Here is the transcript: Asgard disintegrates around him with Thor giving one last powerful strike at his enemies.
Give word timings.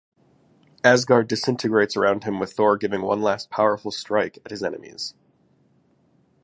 Asgard 0.83 1.27
disintegrates 1.27 1.95
around 1.95 2.23
him 2.23 2.39
with 2.39 2.53
Thor 2.53 2.75
giving 2.75 3.03
one 3.03 3.21
last 3.21 3.51
powerful 3.51 3.91
strike 3.91 4.39
at 4.43 4.49
his 4.49 4.63
enemies. 4.63 5.13